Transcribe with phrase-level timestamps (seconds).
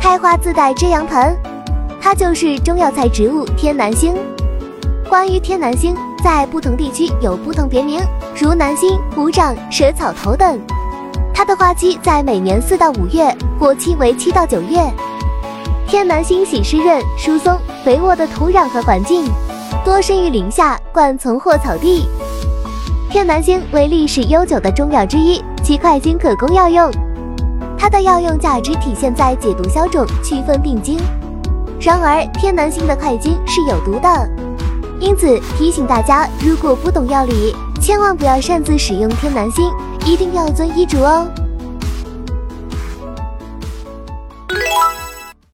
[0.00, 1.36] 开花自带遮阳盆，
[2.00, 4.14] 它就是中药材植物天南星。
[5.08, 5.94] 关于天南星，
[6.24, 8.00] 在不同地区有不同别名，
[8.34, 10.58] 如南星、虎掌、蛇草头等。
[11.34, 14.78] 它的花期在每年四到五月，果期为七到九月。
[15.86, 19.28] 天南星喜湿润、疏松、肥沃的土壤和环境，
[19.84, 22.08] 多生于林下、灌丛或草地。
[23.16, 26.90] 天南星为历史悠久的中药之一，其块茎可供药用。
[27.78, 30.98] 它的药用价值体现在解毒消肿、祛风定惊。
[31.80, 34.28] 然而，天南星的块茎是有毒的，
[35.00, 39.72] 因此提醒大家，如果不懂药理，千万不要擅自使用天南星，
[40.04, 41.26] 一定要遵医嘱哦。